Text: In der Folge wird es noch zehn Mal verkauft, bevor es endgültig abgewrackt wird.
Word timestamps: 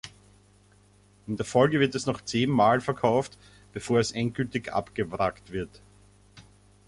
In 1.27 1.37
der 1.37 1.45
Folge 1.45 1.79
wird 1.79 1.93
es 1.93 2.07
noch 2.07 2.21
zehn 2.21 2.49
Mal 2.49 2.81
verkauft, 2.81 3.37
bevor 3.71 3.99
es 3.99 4.11
endgültig 4.13 4.73
abgewrackt 4.73 5.51
wird. 5.51 5.79